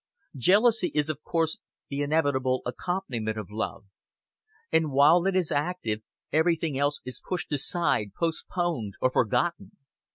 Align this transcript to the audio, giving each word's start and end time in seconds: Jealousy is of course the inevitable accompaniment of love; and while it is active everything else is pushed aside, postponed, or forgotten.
Jealousy 0.35 0.87
is 0.95 1.09
of 1.09 1.21
course 1.21 1.59
the 1.89 2.01
inevitable 2.01 2.63
accompaniment 2.65 3.37
of 3.37 3.51
love; 3.51 3.85
and 4.71 4.91
while 4.91 5.27
it 5.27 5.35
is 5.35 5.51
active 5.51 6.01
everything 6.33 6.75
else 6.75 7.01
is 7.05 7.21
pushed 7.29 7.51
aside, 7.51 8.07
postponed, 8.17 8.95
or 8.99 9.11
forgotten. 9.11 9.73